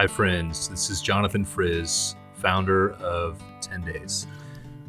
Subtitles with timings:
[0.00, 0.66] Hi, friends.
[0.66, 4.26] This is Jonathan Friz, founder of 10 Days.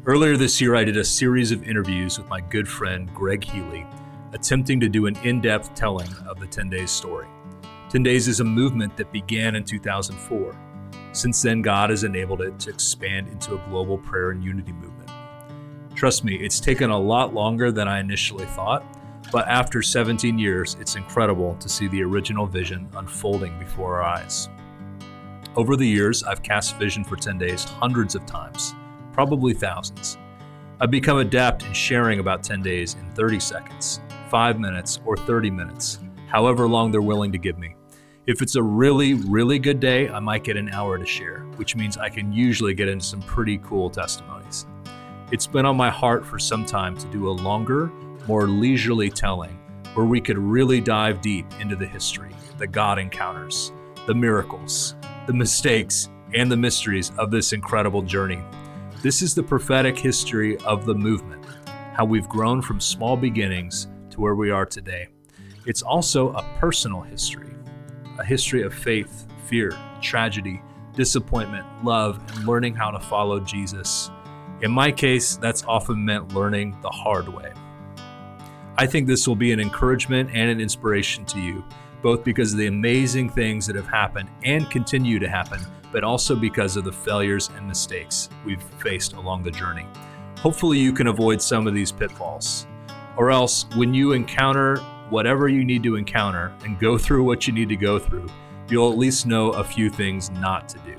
[0.06, 3.86] Earlier this year, I did a series of interviews with my good friend Greg Healy,
[4.32, 7.26] attempting to do an in depth telling of the 10 Days story.
[7.90, 10.58] 10 Days is a movement that began in 2004.
[11.12, 15.10] Since then, God has enabled it to expand into a global prayer and unity movement.
[15.94, 18.82] Trust me, it's taken a lot longer than I initially thought,
[19.30, 24.48] but after 17 years, it's incredible to see the original vision unfolding before our eyes.
[25.54, 28.74] Over the years, I've cast vision for 10 days hundreds of times,
[29.12, 30.16] probably thousands.
[30.80, 35.50] I've become adept in sharing about 10 days in 30 seconds, 5 minutes, or 30
[35.50, 37.74] minutes, however long they're willing to give me.
[38.26, 41.76] If it's a really, really good day, I might get an hour to share, which
[41.76, 44.64] means I can usually get into some pretty cool testimonies.
[45.32, 47.88] It's been on my heart for some time to do a longer,
[48.26, 49.58] more leisurely telling
[49.92, 53.70] where we could really dive deep into the history, the God encounters,
[54.06, 54.94] the miracles,
[55.26, 58.42] the mistakes, and the mysteries of this incredible journey.
[59.02, 61.44] This is the prophetic history of the movement,
[61.94, 65.08] how we've grown from small beginnings to where we are today.
[65.66, 67.48] It's also a personal history
[68.18, 69.72] a history of faith, fear,
[70.02, 70.60] tragedy,
[70.94, 74.10] disappointment, love, and learning how to follow Jesus.
[74.60, 77.52] In my case, that's often meant learning the hard way.
[78.76, 81.64] I think this will be an encouragement and an inspiration to you,
[82.02, 85.60] both because of the amazing things that have happened and continue to happen,
[85.92, 89.86] but also because of the failures and mistakes we've faced along the journey.
[90.38, 92.66] Hopefully, you can avoid some of these pitfalls.
[93.16, 94.78] Or else, when you encounter
[95.08, 98.26] whatever you need to encounter and go through what you need to go through,
[98.68, 100.96] you'll at least know a few things not to do.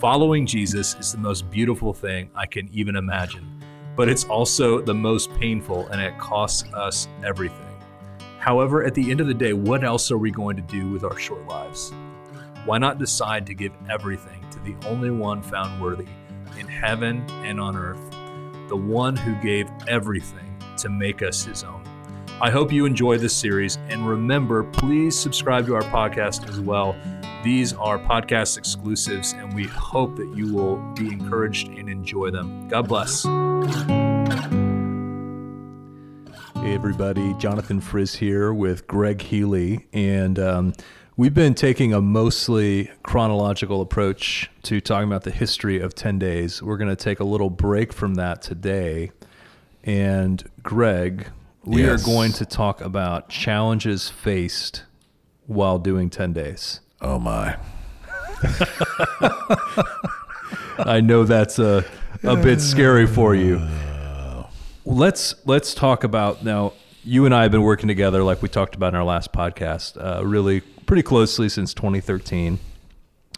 [0.00, 3.46] Following Jesus is the most beautiful thing I can even imagine,
[3.94, 7.65] but it's also the most painful and it costs us everything.
[8.46, 11.02] However, at the end of the day, what else are we going to do with
[11.02, 11.92] our short lives?
[12.64, 16.06] Why not decide to give everything to the only one found worthy
[16.56, 18.08] in heaven and on earth,
[18.68, 21.82] the one who gave everything to make us his own?
[22.40, 23.78] I hope you enjoy this series.
[23.88, 26.94] And remember, please subscribe to our podcast as well.
[27.42, 32.68] These are podcast exclusives, and we hope that you will be encouraged and enjoy them.
[32.68, 33.24] God bless.
[36.66, 37.32] Hey, everybody.
[37.34, 39.86] Jonathan Friz here with Greg Healy.
[39.92, 40.72] And um,
[41.16, 46.60] we've been taking a mostly chronological approach to talking about the history of 10 days.
[46.60, 49.12] We're going to take a little break from that today.
[49.84, 51.28] And Greg,
[51.62, 52.02] we yes.
[52.02, 54.82] are going to talk about challenges faced
[55.46, 56.80] while doing 10 days.
[57.00, 57.58] Oh, my.
[60.78, 61.84] I know that's a,
[62.24, 63.64] a bit scary for you.
[64.88, 66.72] Let's let's talk about now.
[67.02, 69.96] You and I have been working together, like we talked about in our last podcast,
[70.00, 72.60] uh, really pretty closely since 2013,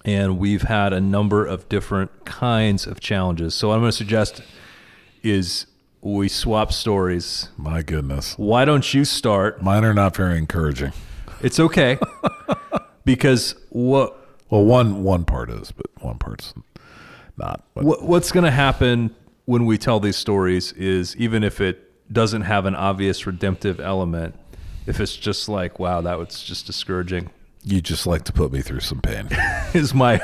[0.05, 3.55] and we've had a number of different kinds of challenges.
[3.55, 4.43] So, what I'm going to suggest
[5.23, 5.65] is
[6.03, 7.49] we swap stories.
[7.57, 8.35] My goodness.
[8.37, 9.63] Why don't you start?
[9.63, 10.93] Mine are not very encouraging.
[11.41, 11.99] It's okay.
[13.07, 16.53] because what Well, one one part is, but one part's
[17.39, 17.65] not.
[17.73, 19.15] What, what's going to happen
[19.49, 24.35] when we tell these stories is even if it doesn't have an obvious redemptive element,
[24.87, 27.31] if it's just like, wow, that was just discouraging.
[27.65, 29.27] You just like to put me through some pain.
[29.73, 30.21] is my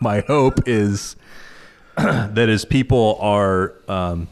[0.00, 1.16] my hope is
[1.96, 4.28] that as people are um,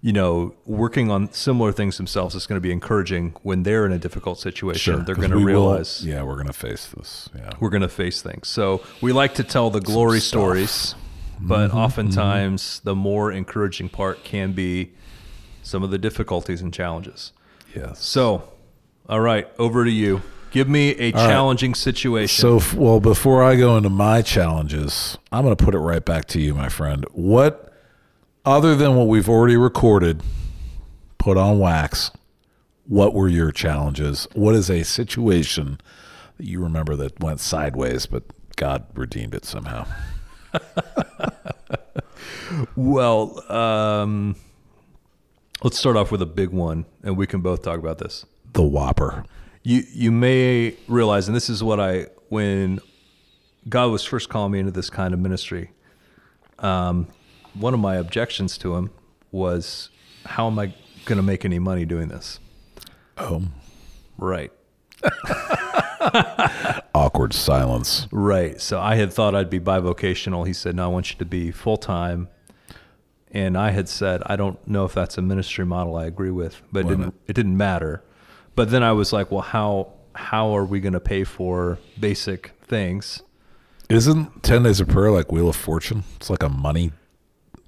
[0.00, 3.92] you know, working on similar things themselves it's going to be encouraging when they're in
[3.92, 4.96] a difficult situation.
[4.96, 7.30] Sure, they're going to realize, will, yeah, we're going to face this.
[7.32, 8.48] Yeah, we're going to face things.
[8.48, 10.96] So we like to tell the glory stories,
[11.40, 12.88] but mm-hmm, oftentimes mm-hmm.
[12.88, 14.92] the more encouraging part can be
[15.62, 17.32] some of the difficulties and challenges.
[17.74, 18.04] Yes.
[18.04, 18.48] So,
[19.08, 20.22] all right, over to you.
[20.50, 21.76] Give me a all challenging right.
[21.76, 22.60] situation.
[22.60, 26.26] So, well, before I go into my challenges, I'm going to put it right back
[26.26, 27.04] to you, my friend.
[27.10, 27.72] What
[28.44, 30.22] other than what we've already recorded,
[31.18, 32.12] put on wax,
[32.86, 34.28] what were your challenges?
[34.34, 35.80] What is a situation
[36.36, 38.22] that you remember that went sideways, but
[38.56, 39.86] God redeemed it somehow?
[42.76, 44.36] well, um,
[45.62, 48.24] let's start off with a big one, and we can both talk about this.
[48.52, 49.24] The Whopper.
[49.62, 52.80] You you may realize, and this is what I when
[53.68, 55.70] God was first calling me into this kind of ministry.
[56.58, 57.08] Um,
[57.54, 58.90] one of my objections to him
[59.32, 59.90] was,
[60.24, 60.74] how am I
[61.04, 62.40] going to make any money doing this?
[63.16, 63.44] Oh,
[64.18, 64.52] right.
[67.14, 68.08] Awkward silence.
[68.10, 68.60] Right.
[68.60, 70.46] So I had thought I'd be bivocational.
[70.48, 72.26] He said, "No, I want you to be full time."
[73.30, 76.60] And I had said, "I don't know if that's a ministry model I agree with,
[76.72, 78.02] but it didn't, it didn't matter."
[78.56, 82.52] But then I was like, "Well, how how are we going to pay for basic
[82.62, 83.22] things?"
[83.88, 86.02] Isn't 10 Days of Prayer like Wheel of Fortune?
[86.16, 86.90] It's like a money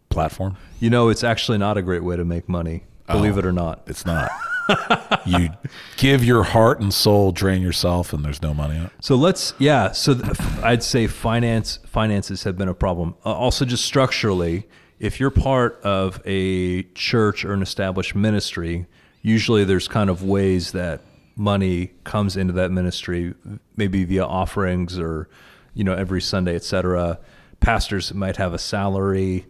[0.08, 0.56] platform.
[0.80, 3.40] You know, it's actually not a great way to make money, believe Oh.
[3.40, 3.82] it or not.
[3.86, 4.28] It's not.
[5.26, 5.50] you
[5.96, 8.92] give your heart and soul, drain yourself, and there's no money in it.
[9.00, 9.92] So let's, yeah.
[9.92, 13.14] So th- I'd say finance finances have been a problem.
[13.24, 14.66] Uh, also, just structurally,
[14.98, 18.86] if you're part of a church or an established ministry,
[19.22, 21.00] usually there's kind of ways that
[21.36, 23.34] money comes into that ministry,
[23.76, 25.28] maybe via offerings or,
[25.74, 27.18] you know, every Sunday, et cetera.
[27.60, 29.46] Pastors might have a salary,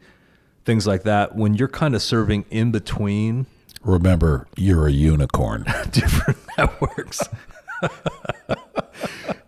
[0.65, 1.37] things like that.
[1.37, 3.47] When you're kind of serving in between
[3.87, 5.65] Remember, you're a unicorn.
[5.93, 7.23] different networks.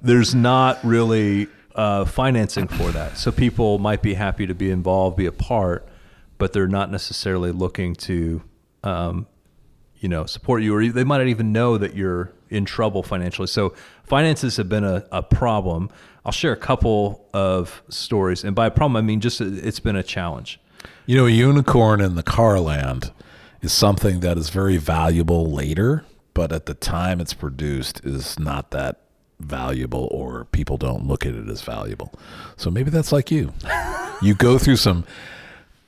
[0.01, 3.19] There's not really uh, financing for that.
[3.19, 5.89] So people might be happy to be involved, be a part,
[6.39, 8.41] but they're not necessarily looking to,
[8.85, 9.27] um,
[9.99, 13.49] you know, support you, or they might not even know that you're in trouble financially.
[13.49, 13.75] So
[14.05, 15.91] finances have been a, a problem.
[16.25, 20.05] I'll share a couple of stories, and by problem I mean just it's been a
[20.05, 20.61] challenge.
[21.07, 23.11] You know, a unicorn in the car land
[23.61, 28.71] is something that is very valuable later, but at the time it's produced is not
[28.71, 29.01] that
[29.41, 32.13] valuable or people don't look at it as valuable.
[32.57, 33.53] So maybe that's like you.
[34.23, 35.05] you go through some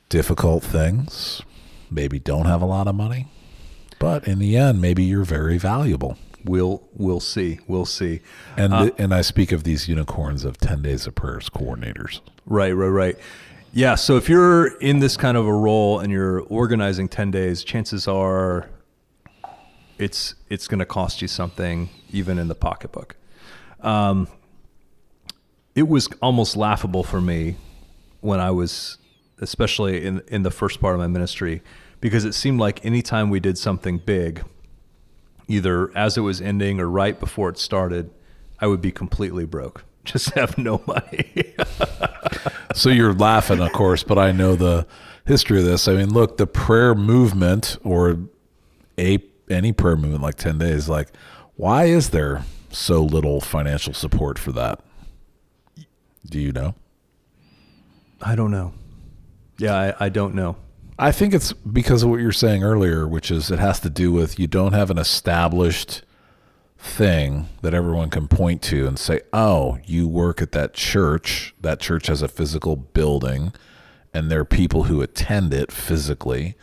[0.08, 1.42] difficult things,
[1.90, 3.28] maybe don't have a lot of money,
[3.98, 6.16] but in the end maybe you're very valuable.
[6.44, 7.60] We'll we'll see.
[7.66, 8.20] We'll see.
[8.56, 12.20] And uh, and I speak of these unicorns of 10 days of prayers coordinators.
[12.46, 13.18] Right, right, right.
[13.72, 13.94] Yeah.
[13.94, 18.08] So if you're in this kind of a role and you're organizing 10 days, chances
[18.08, 18.68] are
[19.98, 23.16] it's it's going to cost you something even in the pocketbook.
[23.80, 24.28] Um,
[25.74, 27.56] it was almost laughable for me
[28.20, 28.98] when I was
[29.38, 31.62] especially in in the first part of my ministry
[32.00, 34.42] because it seemed like anytime we did something big
[35.46, 38.10] either as it was ending or right before it started,
[38.60, 39.84] I would be completely broke.
[40.04, 41.54] Just have no money.
[42.74, 44.86] So you're laughing, of course, but I know the
[45.26, 45.88] history of this.
[45.88, 48.18] I mean, look, the prayer movement or
[48.98, 49.18] a
[49.48, 51.08] any prayer movement like 10 days, like
[51.56, 54.80] why is there so little financial support for that?
[56.26, 56.74] Do you know?
[58.22, 58.72] I don't know.
[59.58, 60.56] Yeah, I, I don't know.
[60.98, 64.12] I think it's because of what you're saying earlier, which is it has to do
[64.12, 66.02] with you don't have an established
[66.80, 71.54] thing that everyone can point to and say, oh, you work at that church.
[71.60, 73.52] That church has a physical building,
[74.14, 76.56] and there are people who attend it physically.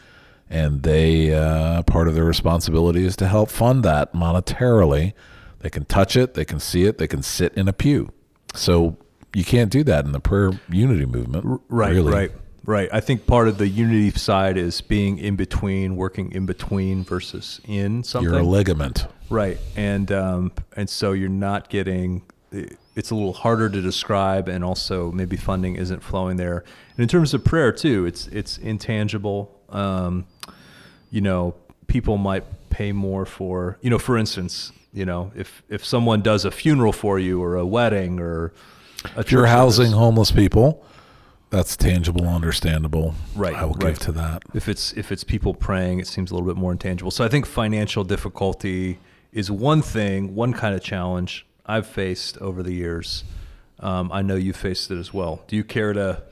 [0.49, 5.13] And they, uh, part of their responsibility is to help fund that monetarily.
[5.59, 8.11] They can touch it, they can see it, they can sit in a pew.
[8.53, 8.97] So
[9.33, 11.61] you can't do that in the prayer unity movement.
[11.67, 12.11] Right, really.
[12.11, 12.31] right,
[12.67, 12.87] right.
[12.93, 17.59] I think part of the unity side is being in between, working in between versus
[17.67, 18.31] in something.
[18.31, 19.07] You're a ligament.
[19.29, 22.21] Right, and um, and so you're not getting.
[22.51, 26.63] It's a little harder to describe, and also maybe funding isn't flowing there.
[26.95, 29.59] And in terms of prayer too, it's it's intangible.
[29.69, 30.27] Um,
[31.09, 31.55] you know,
[31.87, 33.77] people might pay more for.
[33.81, 37.55] You know, for instance, you know, if if someone does a funeral for you or
[37.55, 38.53] a wedding or
[39.15, 40.85] a If you're housing service, homeless people,
[41.49, 43.15] that's tangible, understandable.
[43.35, 43.89] Right, I will right.
[43.89, 44.43] give to that.
[44.53, 47.11] if it's if it's people praying, it seems a little bit more intangible.
[47.11, 48.99] So I think financial difficulty
[49.31, 53.23] is one thing, one kind of challenge I've faced over the years.
[53.79, 55.43] Um, I know you faced it as well.
[55.47, 56.23] Do you care to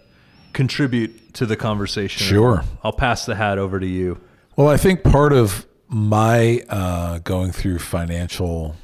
[0.53, 2.25] contribute to the conversation?
[2.25, 2.63] Sure.
[2.83, 4.19] I'll pass the hat over to you.
[4.55, 8.75] Well, I think part of my uh, going through financial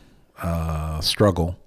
[0.42, 1.58] uh, struggle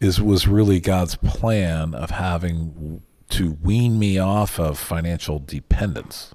[0.00, 6.34] is was really God's plan of having to wean me off of financial dependence.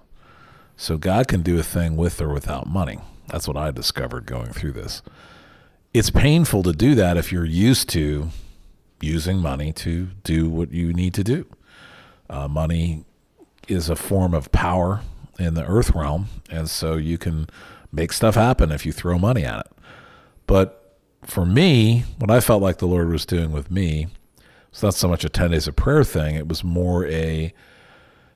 [0.78, 3.00] So God can do a thing with or without money.
[3.28, 5.02] That's what I discovered going through this.
[5.94, 8.30] It's painful to do that if you're used to
[9.02, 11.46] using money to do what you need to do.
[12.30, 13.06] Uh, money
[13.68, 15.02] is a form of power
[15.40, 17.48] in the earth realm, and so you can
[17.92, 19.72] make stuff happen if you throw money at it.
[20.48, 24.08] But for me, what I felt like the Lord was doing with me
[24.74, 27.54] was not so much a 10 days of prayer thing, it was more a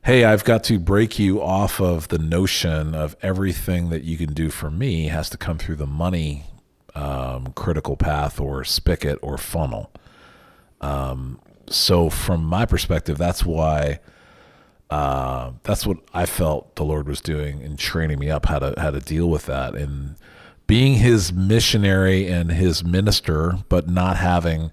[0.04, 4.34] hey, I've got to break you off of the notion of everything that you can
[4.34, 6.46] do for me has to come through the money
[6.96, 9.92] um, critical path or spigot or funnel.
[10.80, 14.00] Um, so, from my perspective, that's why
[14.90, 18.74] uh, that's what I felt the Lord was doing in training me up how to
[18.80, 20.16] how to deal with that and
[20.68, 24.72] being His missionary and His minister, but not having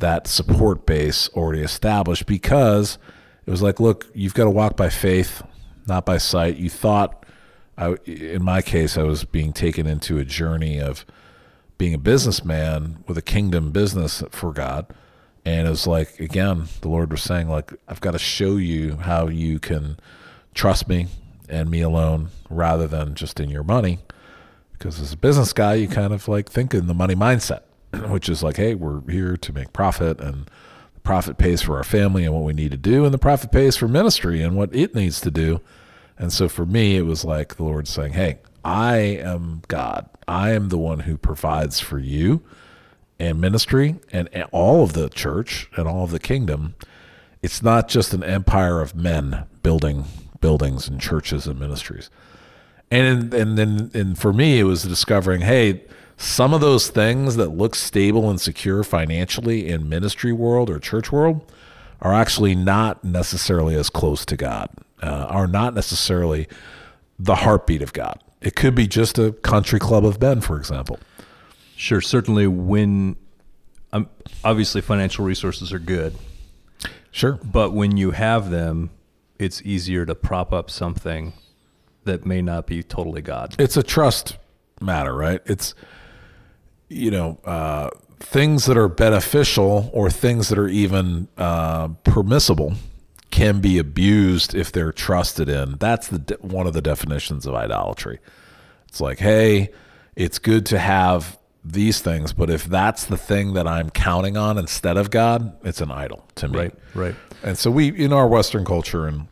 [0.00, 2.98] that support base already established because
[3.46, 5.42] it was like, look, you've got to walk by faith,
[5.86, 6.56] not by sight.
[6.56, 7.24] You thought,
[7.78, 11.06] I, in my case, I was being taken into a journey of
[11.78, 14.92] being a businessman with a kingdom business for God,
[15.44, 18.96] And it was like, again, the Lord was saying, like, I've got to show you
[18.96, 19.98] how you can
[20.54, 21.06] trust me
[21.48, 24.00] and me alone rather than just in your money.
[24.72, 27.62] Because as a business guy, you kind of like think in the money mindset,
[28.08, 30.46] which is like, hey, we're here to make profit and
[30.94, 33.52] the profit pays for our family and what we need to do, and the profit
[33.52, 35.60] pays for ministry and what it needs to do.
[36.18, 40.08] And so for me, it was like the Lord saying, hey, I am God.
[40.28, 42.42] I am the one who provides for you
[43.18, 46.74] and ministry and all of the church and all of the kingdom.
[47.42, 50.04] It's not just an empire of men building
[50.40, 52.10] buildings and churches and ministries.
[52.90, 55.84] And and then and for me it was discovering, hey,
[56.20, 61.10] some of those things that look stable and secure financially in ministry world or church
[61.10, 61.50] world
[62.02, 64.68] are actually not necessarily as close to God,
[65.02, 66.46] uh, are not necessarily
[67.18, 68.22] the heartbeat of God.
[68.42, 70.98] It could be just a country club of Ben, for example.
[71.74, 73.16] Sure, certainly when
[73.94, 74.06] um,
[74.44, 76.14] obviously financial resources are good.
[77.10, 77.38] Sure.
[77.42, 78.90] But when you have them,
[79.38, 81.32] it's easier to prop up something
[82.04, 83.56] that may not be totally God.
[83.58, 84.36] It's a trust
[84.82, 85.40] matter, right?
[85.46, 85.74] It's
[86.90, 92.74] you know, uh, things that are beneficial or things that are even uh, permissible
[93.30, 95.76] can be abused if they're trusted in.
[95.78, 98.18] That's the de- one of the definitions of idolatry.
[98.88, 99.70] It's like, hey,
[100.16, 104.58] it's good to have these things, but if that's the thing that I'm counting on
[104.58, 106.58] instead of God, it's an idol to me.
[106.58, 107.14] Right, right.
[107.44, 109.28] And so we, in our Western culture and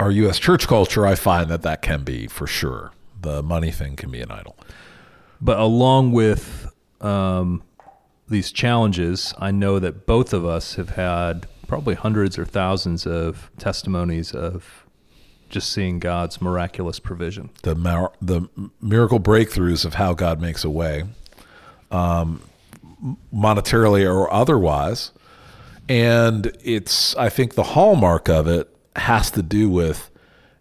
[0.00, 0.38] our U.S.
[0.38, 2.92] church culture, I find that that can be for sure.
[3.20, 4.56] The money thing can be an idol.
[5.44, 6.72] But along with
[7.02, 7.62] um,
[8.26, 13.50] these challenges, I know that both of us have had probably hundreds or thousands of
[13.58, 14.86] testimonies of
[15.50, 17.50] just seeing God's miraculous provision.
[17.62, 18.48] The mar- the
[18.80, 21.04] miracle breakthroughs of how God makes a way,
[21.90, 22.40] um,
[23.32, 25.12] monetarily or otherwise,
[25.90, 30.10] and it's I think the hallmark of it has to do with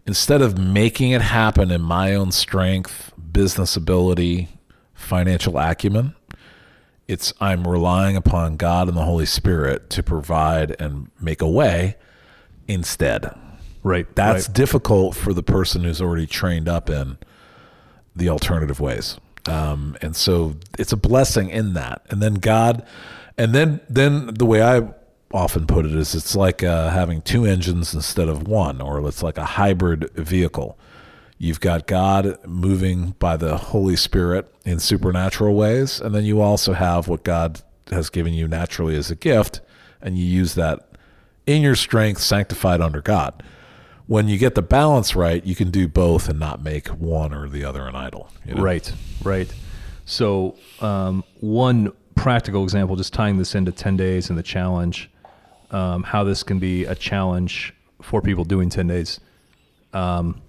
[0.05, 4.49] instead of making it happen in my own strength, business ability,
[4.93, 6.15] financial acumen,
[7.07, 11.97] it's I'm relying upon God and the Holy Spirit to provide and make a way
[12.67, 13.37] instead.
[13.83, 14.13] Right.
[14.15, 14.55] That's right.
[14.55, 17.17] difficult for the person who's already trained up in
[18.15, 19.17] the alternative ways.
[19.45, 22.01] Um, and so it's a blessing in that.
[22.09, 22.85] And then God,
[23.37, 24.87] and then then the way I
[25.33, 29.23] often put it is it's like uh, having two engines instead of one, or it's
[29.23, 30.77] like a hybrid vehicle.
[31.37, 36.73] You've got God moving by the Holy Spirit in supernatural ways, and then you also
[36.73, 37.61] have what God
[37.91, 39.61] has given you naturally as a gift,
[40.01, 40.87] and you use that
[41.45, 43.43] in your strength, sanctified under God.
[44.07, 47.49] When you get the balance right, you can do both and not make one or
[47.49, 48.29] the other an idol.
[48.45, 48.63] You know?
[48.63, 48.91] Right,
[49.23, 49.53] right.
[50.05, 55.09] So, um, one practical example, just tying this into 10 days and the challenge,
[55.71, 59.19] um, how this can be a challenge for people doing 10 days.
[59.93, 60.41] Um,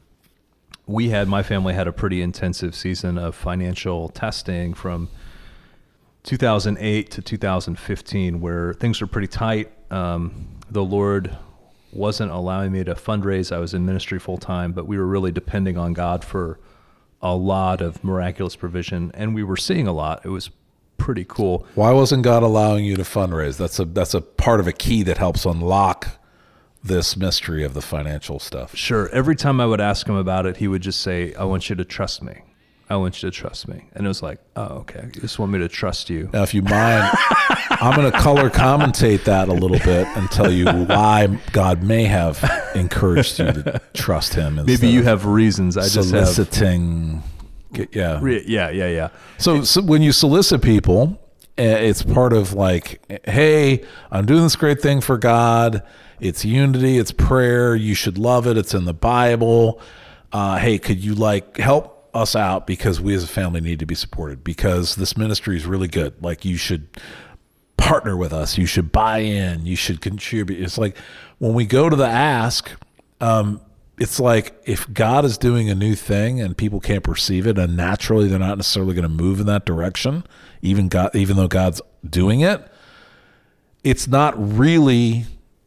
[0.87, 5.09] we had my family had a pretty intensive season of financial testing from
[6.25, 9.71] 2008 to 2015 where things were pretty tight.
[9.91, 11.37] Um, the lord
[11.93, 13.55] wasn't allowing me to fundraise.
[13.55, 16.59] I was in ministry full time but we were really depending on god for
[17.23, 20.25] a lot of miraculous provision and we were seeing a lot.
[20.25, 20.51] It was
[20.99, 21.67] pretty cool.
[21.75, 23.57] Why wasn't god allowing you to fundraise?
[23.57, 26.09] That's a that's a part of a key that helps unlock
[26.85, 28.77] this mystery of the financial stuff.
[28.77, 29.09] Sure.
[29.09, 31.77] Every time I would ask him about it, he would just say, I want you
[31.77, 32.43] to trust me.
[32.91, 33.87] I want you to trust me.
[33.95, 35.09] And it was like, oh, okay.
[35.15, 36.29] You just want me to trust you.
[36.35, 37.11] Now, if you mind,
[37.71, 42.05] I'm going to color commentate that a little bit and tell you why God may
[42.05, 44.57] have encouraged you to trust Him.
[44.67, 45.79] Maybe you have reasons.
[45.79, 47.23] I just soliciting.
[47.73, 48.23] Yeah.
[48.23, 48.69] Yeah.
[48.69, 48.89] Yeah.
[48.89, 49.09] Yeah.
[49.39, 51.19] So, so when you solicit people,
[51.57, 55.83] it's part of like, hey, I'm doing this great thing for God
[56.21, 57.75] it's unity, it's prayer.
[57.75, 58.57] You should love it.
[58.57, 59.81] It's in the Bible.
[60.33, 63.87] Uh, hey, could you like help us out because we as a family need to
[63.87, 66.15] be supported because this ministry is really good.
[66.23, 66.89] Like you should
[67.77, 68.57] partner with us.
[68.57, 69.67] You should buy in.
[69.67, 70.63] You should contribute.
[70.63, 70.97] It's like
[71.39, 72.71] when we go to the ask,
[73.21, 73.61] um,
[73.99, 77.77] it's like if God is doing a new thing and people can't perceive it, and
[77.77, 80.25] naturally they're not necessarily going to move in that direction,
[80.65, 82.67] even God, even though God's doing it,
[83.83, 85.27] it's not really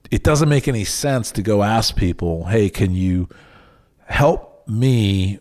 [0.10, 3.28] it doesn't make any sense to go ask people, hey, can you
[4.06, 5.40] help me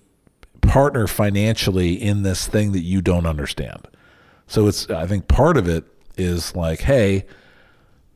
[0.60, 3.86] partner financially in this thing that you don't understand?
[4.46, 5.84] So it's, I think part of it
[6.16, 7.26] is like, hey,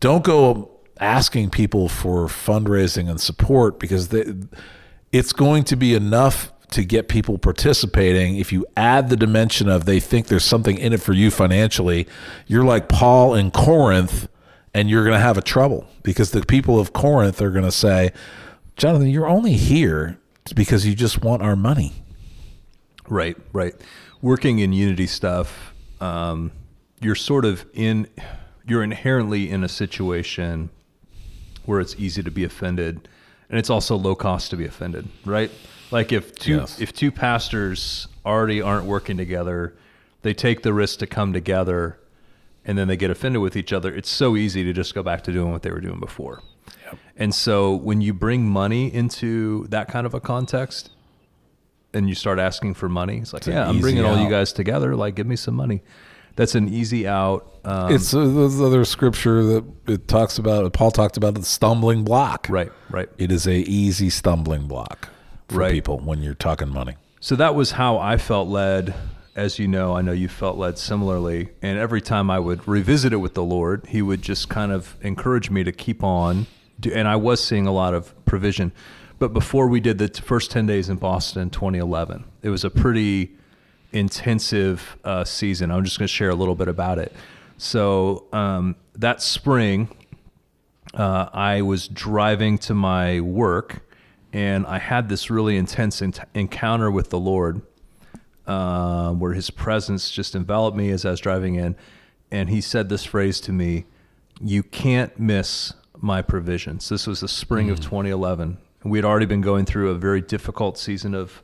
[0.01, 4.35] don't go asking people for fundraising and support because they,
[5.13, 8.37] it's going to be enough to get people participating.
[8.37, 12.07] If you add the dimension of they think there's something in it for you financially,
[12.47, 14.29] you're like Paul in Corinth
[14.73, 17.73] and you're going to have a trouble because the people of Corinth are going to
[17.73, 18.13] say,
[18.77, 20.19] Jonathan, you're only here
[20.55, 21.93] because you just want our money.
[23.09, 23.75] Right, right.
[24.23, 26.53] Working in unity stuff, um,
[27.01, 28.07] you're sort of in,
[28.67, 30.71] you're inherently in a situation
[31.67, 33.09] where it's easy to be offended,
[33.49, 35.51] and it's also low cost to be offended, right?
[35.91, 36.81] Like if two Yes.
[36.81, 39.75] if two pastors already aren't working together,
[40.23, 41.99] they take the risk to come together,
[42.65, 43.95] and then they get offended with each other.
[43.95, 46.43] It's so easy to just go back to doing what they were doing before.
[47.17, 50.91] And so when you bring money into that kind of a context,
[51.93, 54.53] and you start asking for money, it's like, an yeah, I'm bringing all you guys
[54.53, 54.95] together.
[54.95, 55.83] Like, give me some money.
[56.37, 57.47] That's an easy out.
[57.65, 60.73] Um, it's uh, there's other scripture that it talks about.
[60.73, 62.47] Paul talked about the stumbling block.
[62.49, 63.09] right, right.
[63.19, 65.09] It is a easy stumbling block
[65.51, 65.73] for Right.
[65.73, 66.95] people when you're talking money.
[67.21, 68.95] So that was how I felt led.
[69.37, 71.51] As you know, I know you felt led similarly.
[71.63, 74.97] And every time I would revisit it with the Lord, He would just kind of
[75.03, 76.47] encourage me to keep on.
[76.93, 78.73] And I was seeing a lot of provision.
[79.19, 82.71] But before we did the first 10 days in Boston in 2011, it was a
[82.71, 83.33] pretty
[83.93, 85.71] intensive uh, season.
[85.71, 87.13] I'm just going to share a little bit about it.
[87.59, 89.89] So um, that spring,
[90.95, 93.83] uh, I was driving to my work
[94.33, 97.63] and I had this really intense ent- encounter with the Lord
[98.47, 101.77] uh, where his presence just enveloped me as I was driving in.
[102.31, 103.87] And he said this phrase to me
[104.41, 106.89] You can't miss my provisions.
[106.89, 108.59] This was the spring of 2011.
[108.85, 111.43] We had already been going through a very difficult season of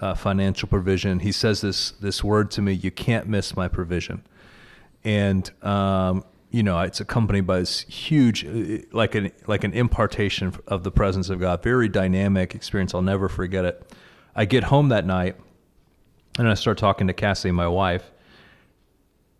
[0.00, 1.20] uh, financial provision.
[1.20, 4.22] He says this, this word to me You can't miss my provision
[5.04, 10.54] and um, you know it's accompanied by this huge uh, like an like an impartation
[10.68, 12.94] of the presence of god very dynamic experience.
[12.94, 13.90] I'll never forget it.
[14.36, 15.36] I get home that night
[16.38, 18.10] and i start talking to cassie my wife.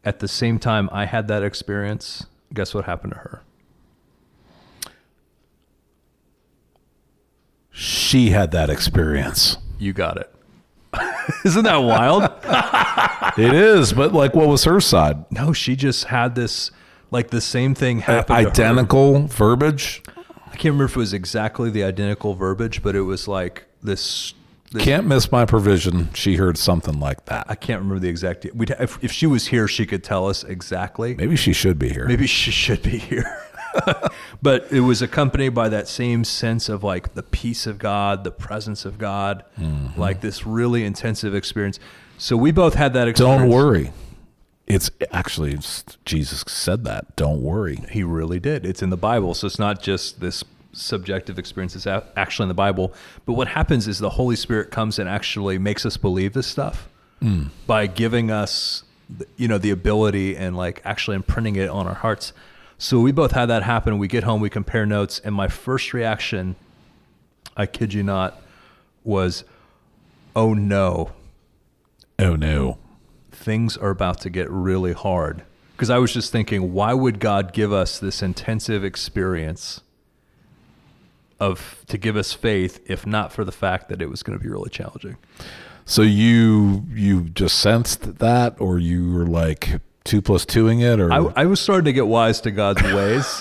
[0.05, 3.43] At the same time i had that experience guess what happened to her?
[7.71, 9.57] She had that experience.
[9.79, 10.35] you got it.
[11.45, 12.31] Isn't that wild?
[13.39, 15.25] It is, but like, what was her side?
[15.31, 16.71] no she just had this
[17.13, 18.49] like the same thing happen to her.
[18.49, 20.03] Identical verbiage.
[20.09, 24.35] i can't remember if it was exactly the identical verbiage but it was like this,
[24.73, 26.13] this Can't miss my provision.
[26.15, 27.47] She heard something like that.
[27.49, 28.47] I can't remember the exact.
[28.55, 31.15] We'd, if, if she was here, she could tell us exactly.
[31.15, 32.07] Maybe she should be here.
[32.07, 33.39] Maybe she should be here.
[34.43, 38.31] but it was accompanied by that same sense of like the peace of God, the
[38.31, 40.01] presence of God, Mm-hmm.
[40.01, 41.79] like this really intensive experience.
[42.19, 43.41] So we both had that experience.
[43.43, 43.91] Don't worry.
[44.73, 47.15] It's actually it's, Jesus said that.
[47.17, 47.77] Don't worry.
[47.91, 48.65] He really did.
[48.65, 49.35] It's in the Bible.
[49.35, 51.77] So it's not just this subjective experience.
[51.77, 52.95] It's actually in the Bible.
[53.27, 56.89] But what happens is the Holy Spirit comes and actually makes us believe this stuff
[57.21, 57.45] hmm.
[57.67, 58.85] by giving us,
[59.37, 62.33] you know, the ability and like actually imprinting it on our hearts.
[62.79, 63.99] So we both had that happen.
[63.99, 65.21] We get home, we compare notes.
[65.23, 66.57] And my first reaction,
[67.57, 68.41] I kid you not,
[69.05, 69.45] was,
[70.35, 71.13] oh no,
[72.23, 72.79] Oh no.
[73.43, 75.43] Things are about to get really hard.
[75.77, 79.81] Because I was just thinking, why would God give us this intensive experience
[81.41, 84.43] of to give us faith if not for the fact that it was going to
[84.43, 85.17] be really challenging?
[85.85, 91.13] So you you just sensed that, or you were like two plus twoing it, or
[91.13, 93.27] I, I was starting to get wise to God's ways.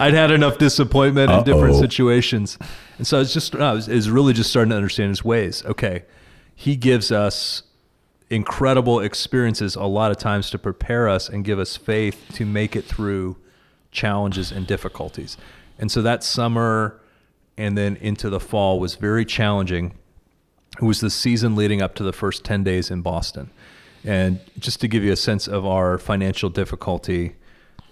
[0.00, 1.80] I'd had enough disappointment in different Uh-oh.
[1.80, 2.58] situations,
[2.98, 5.64] and so I was just I was, is really just starting to understand His ways.
[5.64, 6.04] Okay,
[6.56, 7.62] He gives us
[8.30, 12.76] incredible experiences a lot of times to prepare us and give us faith to make
[12.76, 13.36] it through
[13.90, 15.36] challenges and difficulties.
[15.78, 17.00] And so that summer
[17.56, 19.96] and then into the fall was very challenging.
[20.80, 23.50] It was the season leading up to the first 10 days in Boston.
[24.04, 27.34] And just to give you a sense of our financial difficulty,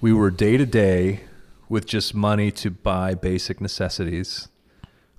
[0.01, 1.21] we were day to day
[1.69, 4.49] with just money to buy basic necessities.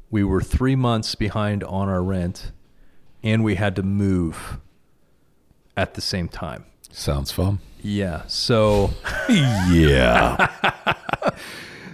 [0.10, 2.52] We were three months behind on our rent,
[3.22, 4.60] and we had to move
[5.78, 6.66] at the same time.
[6.92, 7.60] sounds fun.
[7.82, 8.24] Yeah.
[8.28, 8.90] So
[9.30, 10.52] Yeah.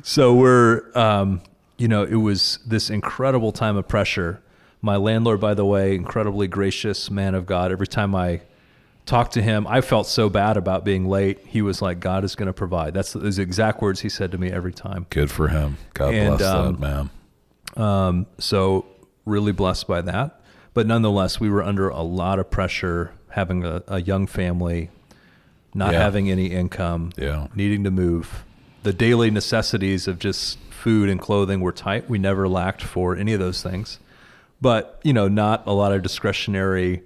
[0.06, 1.42] So we're, um,
[1.78, 4.42] you know, it was this incredible time of pressure.
[4.82, 7.72] My landlord, by the way, incredibly gracious man of God.
[7.72, 8.42] Every time I
[9.06, 11.40] talked to him, I felt so bad about being late.
[11.48, 14.38] He was like, "God is going to provide." That's the exact words he said to
[14.38, 15.06] me every time.
[15.10, 15.78] Good for him.
[15.94, 17.10] God And, bless um, that man.
[17.78, 18.86] Um, so
[19.26, 20.42] really blessed by that.
[20.74, 24.90] But nonetheless, we were under a lot of pressure, having a, a young family,
[25.74, 26.02] not Yeah.
[26.02, 27.48] having any income, Yeah.
[27.56, 28.44] needing to move.
[28.84, 32.10] The daily necessities of just food and clothing were tight.
[32.10, 34.00] We never lacked for any of those things.
[34.62, 37.04] But, you know, not a lot of discretionary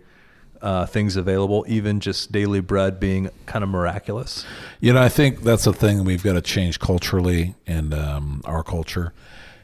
[0.61, 4.43] uh, things available, even just daily bread being kind of miraculous.
[4.81, 8.63] You know, I think that's a thing we've got to change culturally in um, our
[8.63, 9.13] culture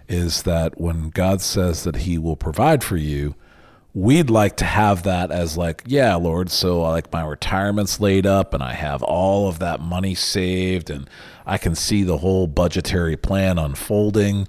[0.08, 3.34] is that when God says that He will provide for you,
[3.94, 8.54] we'd like to have that as like, yeah, Lord, so like my retirement's laid up
[8.54, 11.10] and I have all of that money saved and
[11.46, 14.48] I can see the whole budgetary plan unfolding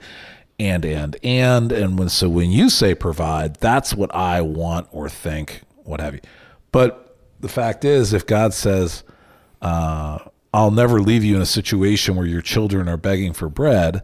[0.59, 5.09] and and and and when so when you say provide, that's what I want or
[5.09, 6.21] think, what have you.
[6.73, 9.03] But the fact is, if God says,
[9.61, 10.19] uh,
[10.53, 14.03] "I'll never leave you in a situation where your children are begging for bread,"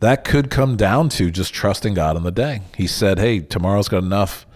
[0.00, 2.60] that could come down to just trusting God in the day.
[2.76, 4.46] He said, "Hey, tomorrow's got enough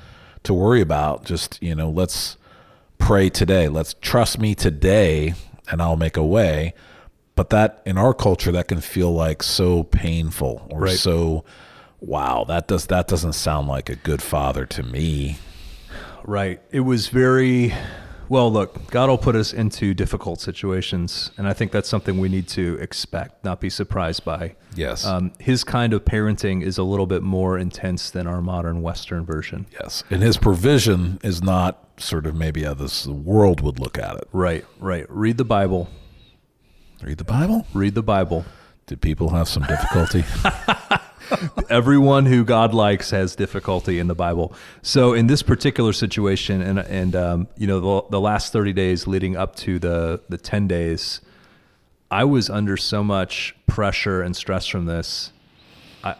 [0.44, 1.24] to worry about.
[1.24, 2.36] Just you know, let's
[2.98, 3.68] pray today.
[3.68, 5.34] Let's trust me today,
[5.70, 6.74] and I'll make a way."
[7.34, 10.98] But that in our culture, that can feel like so painful or Right.
[10.98, 11.44] so.
[12.00, 15.38] Wow, that does that doesn't sound like a good father to me.
[16.24, 16.60] Right.
[16.72, 17.72] It was very
[18.28, 18.52] well.
[18.52, 22.48] Look, God will put us into difficult situations, and I think that's something we need
[22.48, 24.56] to expect, not be surprised by.
[24.74, 25.04] Yes.
[25.04, 29.24] Um, his kind of parenting is a little bit more intense than our modern Western
[29.24, 29.66] version.
[29.72, 34.16] Yes, and his provision is not sort of maybe how this world would look at
[34.16, 34.28] it.
[34.32, 34.64] Right.
[34.78, 35.06] Right.
[35.08, 35.88] Read the Bible.
[37.02, 37.66] Read the Bible.
[37.74, 38.44] Read the Bible.
[38.86, 40.24] Did people have some difficulty?
[41.70, 44.54] Everyone who God likes has difficulty in the Bible.
[44.82, 49.06] So in this particular situation, and and um, you know the, the last thirty days
[49.06, 51.20] leading up to the the ten days,
[52.10, 55.32] I was under so much pressure and stress from this.
[56.04, 56.16] I,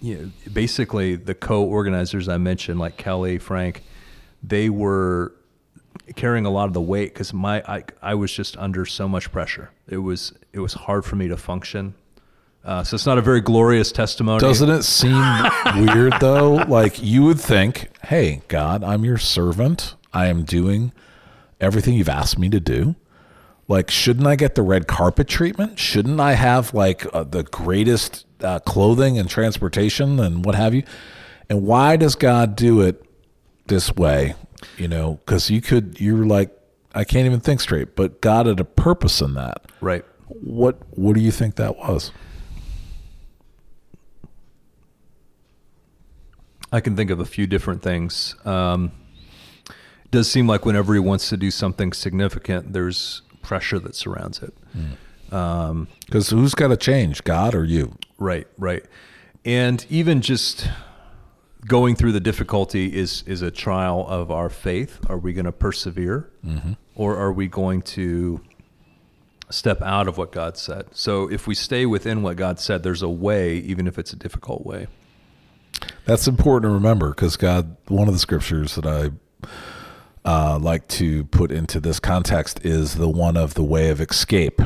[0.00, 3.82] you know, basically the co-organizers I mentioned, like Kelly, Frank,
[4.42, 5.32] they were
[6.16, 9.30] carrying a lot of the weight because my I, I was just under so much
[9.30, 9.70] pressure.
[9.86, 11.94] It was it was hard for me to function.
[12.64, 14.40] Uh, so it's not a very glorious testimony.
[14.40, 15.22] Doesn't it seem
[15.76, 16.54] weird though?
[16.54, 19.94] Like you would think, "Hey, God, I'm your servant.
[20.12, 20.92] I am doing
[21.60, 22.96] everything you've asked me to do."
[23.68, 25.78] Like, shouldn't I get the red carpet treatment?
[25.78, 30.84] Shouldn't I have like uh, the greatest uh, clothing and transportation and what have you?
[31.50, 33.02] And why does God do it
[33.66, 34.34] this way?
[34.78, 36.50] You know, because you could, you're like,
[36.94, 37.94] I can't even think straight.
[37.94, 39.70] But God had a purpose in that.
[39.82, 40.04] Right.
[40.28, 42.10] What What do you think that was?
[46.72, 48.34] I can think of a few different things.
[48.44, 48.92] Um,
[49.68, 54.42] it does seem like whenever he wants to do something significant, there's pressure that surrounds
[54.42, 54.54] it.
[55.32, 57.96] Um, Because who's got to change, God or you?
[58.18, 58.84] Right, right.
[59.44, 60.68] And even just
[61.66, 64.98] going through the difficulty is is a trial of our faith.
[65.08, 66.28] Are we going to persevere,
[66.94, 68.40] or are we going to
[69.50, 70.86] step out of what God said?
[70.92, 74.16] So if we stay within what God said, there's a way, even if it's a
[74.16, 74.86] difficult way.
[76.04, 79.10] That's important to remember because God, one of the scriptures that I
[80.24, 84.60] uh, like to put into this context is the one of the way of escape.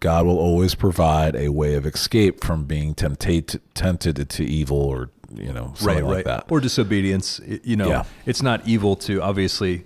[0.00, 5.10] God will always provide a way of escape from being tempted tempted to evil or
[5.34, 6.44] you know something like that.
[6.50, 7.40] Or disobedience.
[7.62, 8.04] You know, Yeah.
[8.26, 9.84] it's not evil to obviously.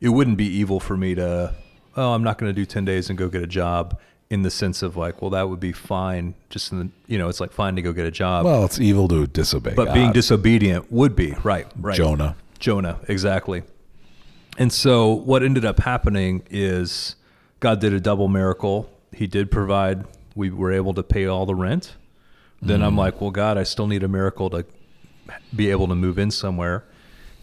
[0.00, 1.54] It wouldn't be evil for me to.
[1.96, 3.98] Oh, I'm not going to do ten days and go get a job.
[4.28, 6.34] In the sense of like, well, that would be fine.
[6.50, 8.44] Just in the, you know, it's like fine to go get a job.
[8.44, 9.74] Well, it's evil to disobey.
[9.74, 9.94] but God.
[9.94, 11.66] being disobedient would be right.
[11.78, 11.96] Right.
[11.96, 12.36] Jonah.
[12.58, 13.62] Jonah, exactly.
[14.58, 17.14] And so what ended up happening is
[17.60, 18.90] God did a double miracle.
[19.12, 21.94] He did provide, we were able to pay all the rent.
[22.62, 24.64] Then I'm like, well, God, I still need a miracle to
[25.54, 26.84] be able to move in somewhere.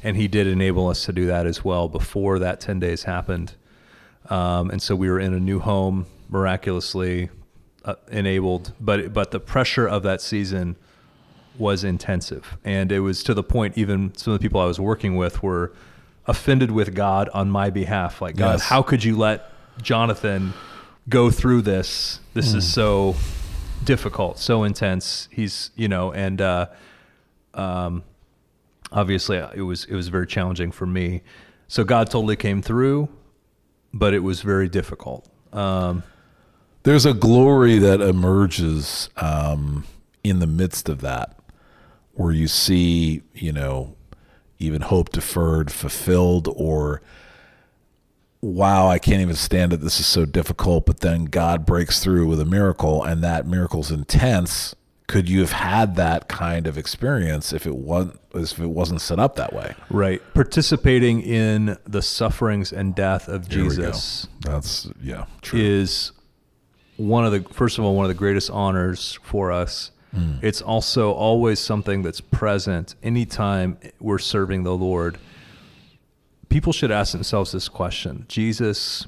[0.01, 3.53] And He did enable us to do that as well before that 10 days happened.
[4.29, 7.29] Um, and so we were in a new home miraculously
[7.85, 8.73] uh, enabled.
[8.79, 10.75] But, but the pressure of that season
[11.57, 12.57] was intensive.
[12.63, 15.43] And it was to the point, even some of the people I was working with
[15.43, 15.71] were
[16.25, 18.21] offended with God on my behalf.
[18.21, 18.63] Like, God, Yes.
[18.63, 20.53] how could you let Jonathan
[21.09, 22.19] go through this?
[22.33, 23.15] This is so
[23.83, 25.27] difficult, so intense.
[25.31, 26.67] He's, you know, and, uh,
[27.53, 28.03] um,
[28.91, 31.21] obviously it was, it was very challenging for me.
[31.67, 33.09] So God totally came through,
[33.93, 35.27] but it was very difficult.
[35.51, 36.03] Um,
[36.83, 39.85] There's a glory that emerges um,
[40.23, 41.37] in the midst of that,
[42.13, 43.95] where you see, you know,
[44.59, 47.01] even hope deferred fulfilled, or
[48.41, 49.77] wow, I can't even stand it.
[49.77, 50.85] This is so difficult.
[50.85, 54.75] But then God breaks through with a miracle, and that miracle's intense.
[55.07, 59.19] Could you have had that kind of experience if it wasn't if it wasn't set
[59.19, 59.75] up that way?
[59.89, 60.21] right.
[60.33, 63.55] Participating in the sufferings and death of go.
[63.55, 64.27] Jesus.
[64.41, 65.59] That's yeah, true.
[65.59, 66.11] is
[67.03, 69.91] one of the first of all one of the greatest honors for us.
[70.13, 70.35] Hmm.
[70.41, 75.17] It's also always something that's present anytime we're serving the Lord.
[76.49, 79.07] people should ask themselves this question Jesus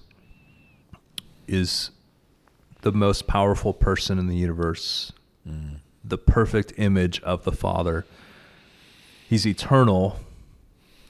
[1.47, 1.91] is
[2.81, 5.13] the most powerful person in the universe,
[5.47, 5.75] hmm.
[6.03, 8.05] the perfect image of the Father.
[9.27, 10.19] He's eternal.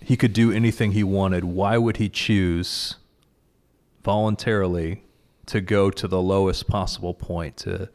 [0.02, 1.44] He could do anything he wanted.
[1.44, 2.96] Why would he choose
[4.04, 5.05] voluntarily
[5.48, 7.90] to go to the lowest possible point to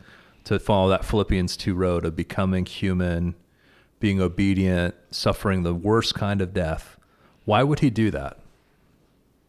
[0.44, 3.34] to follow that Philippians 2 road of becoming human,
[4.00, 6.96] being obedient, suffering the worst kind of death?
[7.44, 8.38] Why would he do that?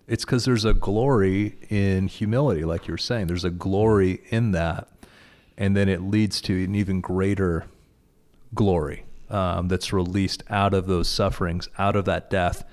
[0.08, 3.28] It's because there's a glory in humility, like you were saying.
[3.28, 4.90] There's a glory in that.
[5.58, 7.66] And then it leads to an even greater
[8.54, 12.66] glory um, that's released out of those sufferings, out of that death,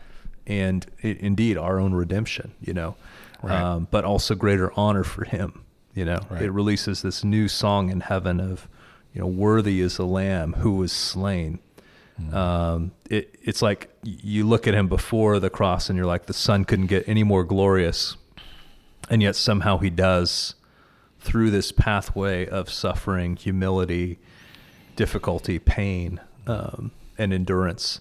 [0.46, 2.96] and it, indeed our own redemption, you know,
[3.42, 3.61] Right.
[3.62, 5.62] um, but also greater honor for him.
[5.94, 6.42] You know, Right.
[6.42, 8.68] it releases this new song in heaven of,
[9.12, 11.59] you know, worthy is the lamb who was slain.
[12.33, 16.33] Um, it, it's like you look at him before the cross and you're like, the
[16.33, 18.16] son couldn't get any more glorious.
[19.09, 20.57] And yet somehow he does
[21.20, 24.18] through this pathway of suffering, humility,
[24.96, 28.01] difficulty, pain, um, and endurance.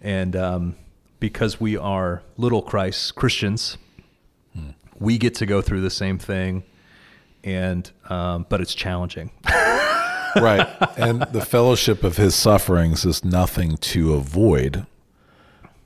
[0.00, 0.76] And um,
[1.20, 3.78] because we are little Christ Christians,
[5.04, 6.64] we get to go through the same thing,
[7.42, 9.30] and um, but it's challenging.
[10.36, 10.66] right.
[10.96, 14.86] And the fellowship of his sufferings is nothing to avoid,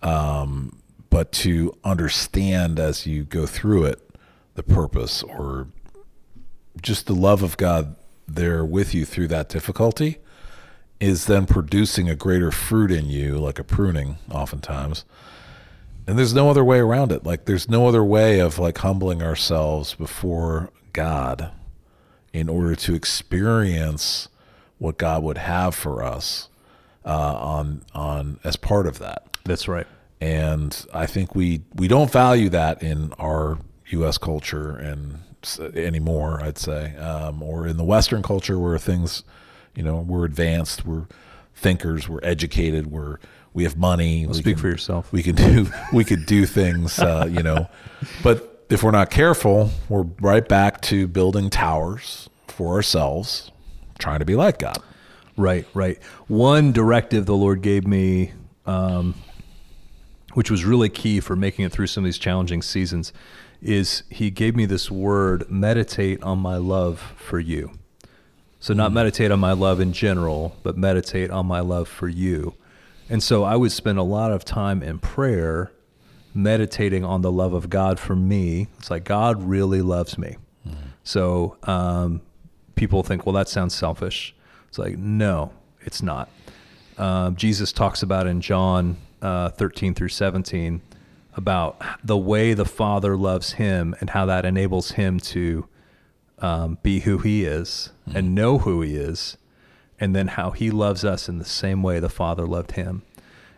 [0.02, 0.78] um,
[1.10, 4.08] but to understand as you go through it
[4.54, 5.68] the purpose or
[6.82, 10.18] just the love of God there with you through that difficulty
[11.00, 15.04] is then producing a greater fruit in you, like a pruning, oftentimes.
[16.08, 17.24] And there's no other way around it.
[17.24, 21.52] Like, there's no other way of like humbling ourselves before God
[22.32, 24.28] in order to experience
[24.78, 26.48] what God would have for us
[27.04, 29.36] uh, on on as part of that.
[29.44, 29.86] That's right.
[30.18, 34.16] And I think we we don't value that in our U.S.
[34.16, 35.18] culture and
[35.74, 36.40] anymore.
[36.42, 39.24] I'd say, um, or in the Western culture where things,
[39.74, 41.06] you know, we're advanced, we're
[41.54, 43.18] thinkers, we're educated, we're
[43.58, 44.24] we have money.
[44.26, 45.12] we Speak can- for yourself.
[45.12, 47.68] we can do we could do things uh, you know
[48.22, 53.50] but if we're not careful we're right back to building towers for ourselves
[53.98, 54.78] trying to be like god
[55.36, 56.02] Right, right.
[56.26, 58.32] One directive the Lord gave me,
[58.66, 59.14] um,
[60.34, 63.12] which was really key for making it through some of these challenging seasons,
[63.62, 67.70] is He gave me this word meditate on my love for you.
[68.58, 72.54] So, not meditate on my love in general, but meditate on my love for you.
[73.10, 75.72] And so, I would spend a lot of time in prayer
[76.34, 78.68] meditating on the love of God for me.
[78.78, 80.36] It's like God really loves me.
[81.04, 82.20] So um,
[82.74, 84.34] people think, well, that sounds selfish.
[84.68, 86.28] It's like, no, it's not.
[86.98, 90.82] Um, Jesus talks about in John uh, 13 through 17
[91.34, 95.66] about the way the Father loves him and how that enables him to
[96.40, 99.38] um, be who he is and know who he is,
[100.00, 103.02] and then how he loves us in the same way the Father loved him.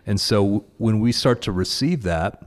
[0.06, 2.42] And so when we start to receive that,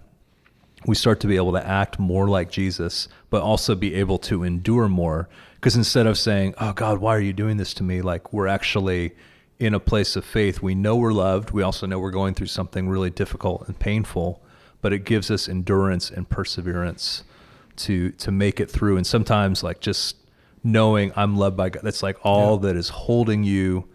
[0.86, 4.44] we start to be able to act more like Jesus, but also be able to
[4.44, 5.30] endure more.
[5.56, 8.02] Because instead of saying, Oh God, why are you doing this to me?
[8.02, 9.14] Like we're actually
[9.60, 10.62] in a place of faith.
[10.62, 11.52] We know we're loved.
[11.52, 14.42] We also know we're going through something really difficult and painful,
[14.82, 17.24] but it gives us endurance and perseverance
[17.76, 18.98] to to make it through.
[18.98, 20.18] And sometimes like just
[20.64, 23.88] knowing I'm loved by God, that's like all that is holding you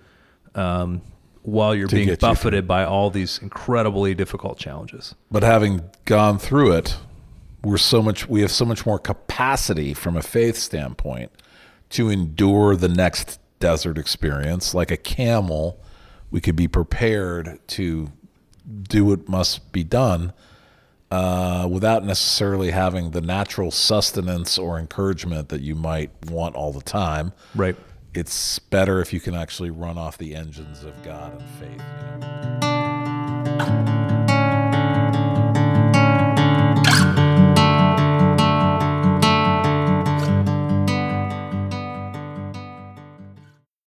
[0.54, 1.02] um,
[1.42, 5.14] while you're To being get you buffeted by all these incredibly difficult challenges.
[5.30, 6.96] but having gone through it
[7.62, 11.30] we're so much we have so much more capacity from a faith standpoint
[11.90, 14.74] to endure the next desert experience.
[14.74, 15.80] Like a camel
[16.30, 18.12] we could be prepared to
[18.82, 20.32] do what must be done
[21.10, 26.82] uh, without necessarily having the natural sustenance or encouragement that you might want all the
[26.82, 27.32] time.
[27.54, 27.76] Right.
[28.14, 31.82] It's better if you can actually run off the engines of God and faith.
[33.42, 34.07] You know?